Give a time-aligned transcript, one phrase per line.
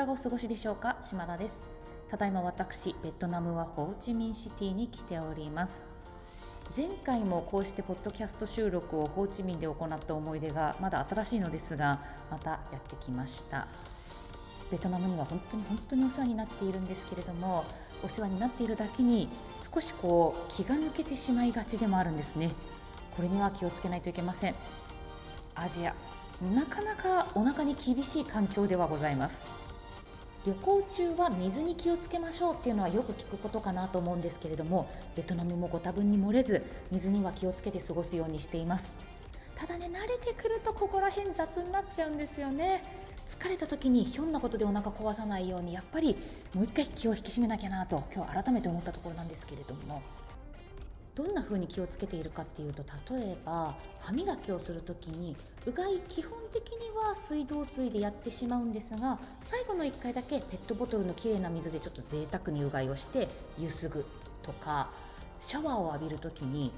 [0.00, 0.96] かがお過ごしでしょうか？
[1.02, 1.66] 島田です。
[2.08, 5.84] ただいま私ベトナムはホーチミンシティに来ております。
[6.74, 12.00] 前回もこうしてポッドキャスト収録をホーチミンで行った思い出がまだ新しいのですが
[12.30, 13.66] またやってきました。
[14.70, 17.66] ベトナムには本当に本当にお世話になっているんですけれども
[18.02, 19.28] お世話になっているだけに
[19.70, 22.52] 少しこう気が抜けてしまいがちでもあるんですね。
[23.16, 24.54] これには気をつけないといけません。
[25.54, 25.94] アジア
[26.40, 29.42] なかなかお腹に厳しい環境ではございます。
[30.46, 38.96] 旅行中は水に気をつけましょうっていうのはよく聞くことかなと思うんですけれどもベトナムもご多分に漏れず水には気をつけて過ごすようにしています。
[39.56, 42.82] ただね慣れてくるとここら辺雑になっちゃうんですよね。
[43.26, 46.16] 疲れた時にひょんなことでお腹壊さないようにやっぱり
[46.54, 50.00] もう一回気を引き締めなきゃなと今日改めて思ったところなんですけれども。
[51.14, 52.82] どんな風に気をつけているかっていうと
[53.14, 56.72] 例えば歯磨きをする時にうがい基本的
[57.14, 64.04] 水道水でやってしまうんですが最後の1回だけペットボトルのきれいな水でちょっと贅沢にうがいをしてゆすぐ
[64.42, 64.90] とか
[65.40, 66.72] シャワーを浴びる時に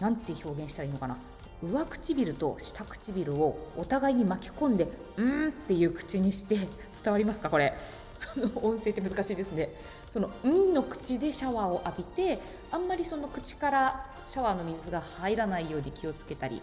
[0.00, 1.16] 何て表現したらいいのかな？
[1.62, 4.88] 上唇と下唇をお互いに巻き込んで
[5.18, 6.56] 「うん」っていう口にして
[7.02, 7.72] 伝わりますかこれ？
[8.62, 9.70] 音声って難しいですね。
[10.10, 16.62] その「うん」の口でシャワーを浴びてあんまりその口からシャワーの水が入らないように気をつけたり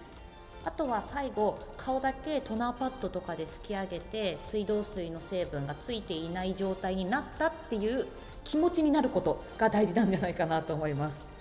[0.66, 8.08] あとは最後顔だけトナーパッドとかで拭き上げて水道水の成分がついていない状態になったっていう
[8.44, 11.36] 気持ちになることが大事なんじゃないかなと思います。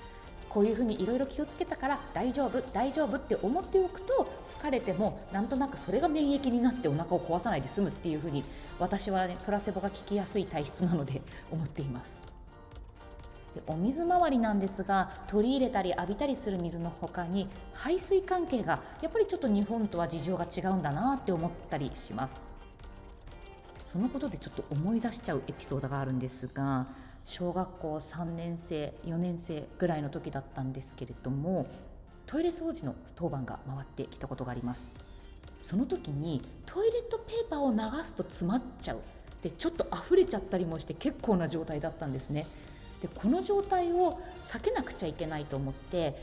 [0.51, 8.45] こういうふうにいろいろ気をつけたから大丈夫大丈夫って思っておくと疲れてもなんとなくそれが免疫になってお腹を壊さないで済むっていうふうに
[8.79, 12.34] 私はねプラセボが効きやすい体質なので思っています。
[13.55, 22.35] でお水回りなんですが取り入れたり浴びたりする水の他に排水関係がやっぱりちょっと日本とは事情が違うんだなって思ったりします。
[23.85, 26.89] そのことでちょっと思い出しちゃうエピソードがあるんですが
[27.25, 31.69] 小学校3年生4年生ぐらいの時だったんですけれども
[32.27, 34.89] トイレ掃除の当番が回ってきたことがあります。
[35.61, 38.99] その時にトイレットペーパーを流すと詰まっちゃう。
[39.43, 42.47] でちょっと溢れちゃったりもして結構な状態だったんですね。
[43.05, 46.17] でこの状態を避けなくちゃいけないと思って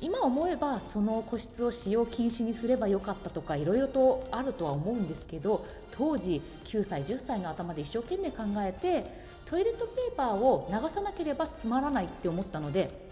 [0.00, 9.10] 今思えばその個室を使用禁止にすればよかったとかいろいろとあるとは思うんですけど当時9歳10歳の頭で一生懸命考えて
[9.44, 13.08] トイレットペーパーを流さなければつまらないって思ったので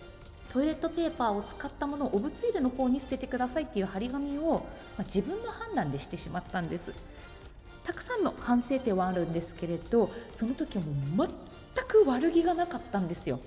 [0.48, 4.64] トイレットペーパーを使ったものをお物入れの方に捨ててくださいっていう張り紙を、
[4.96, 6.92] まあ、自分の判断でしてしまったんです。
[7.86, 11.36] たくさんの反省点はあるんですけれどその時はもう全
[12.06, 13.40] 悪気がなかったんですよ。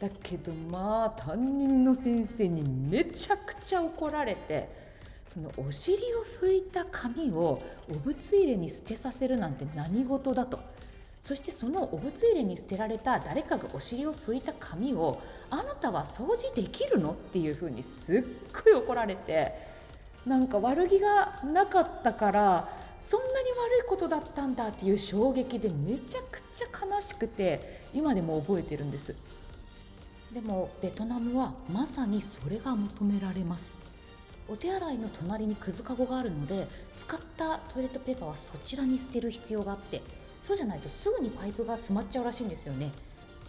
[0.00, 4.68] だけどまあ担任の先生にめちゃくちゃ怒られて
[5.32, 10.60] そのお尻を拭いた紙をお物入れに捨てさせるなんて何事だと。
[11.22, 17.12] そしてそのお物入れに捨てられた誰かがお尻を拭いた紙をあなたは掃除できるの？
[17.12, 18.24] っていうふうにすっ
[18.64, 19.54] ごい怒られて
[20.24, 22.68] なんか悪気がなかったから
[23.02, 29.14] そんなに悪いことだったんだっていう衝撃でめちゃくちゃ悲しくて今でも覚えてるんです。
[30.32, 33.72] でもベトナムはまさにそれが求められます。
[34.48, 40.02] お手洗いの隣にくずかごがあるので使ったトイレットペーパーはそちらに捨てる必要があって
[40.42, 42.92] そうじゃないとすぐにパイプが詰まっちゃうらしいんですよね。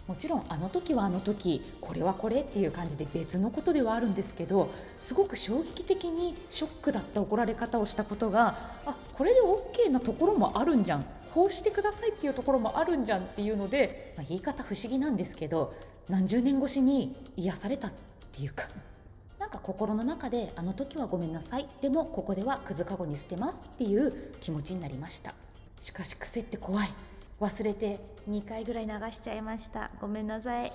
[0.08, 11.04] もちろんあの時はあの時これはこれっていう感じで別のことではあるんですけどすごく衝撃的にショックだった怒られ方をしたことがあこれで OK なところもあるんじゃん
[11.34, 15.74] こうしてくださいっていうところもあるんじゃんっていうので、まあ、言い方不思議なんですけど
[16.08, 17.92] 何十年越しに癒されたっ
[18.32, 18.66] ていうか
[19.38, 25.34] なんか心の中であの時はごめんなさいでもここではくずかごに捨てますっていう気持ちになりました。
[25.80, 26.88] しかし癖って怖い。
[27.40, 29.90] 忘れて2回ぐらい流しちゃいました。
[30.00, 30.72] ごめんなさい。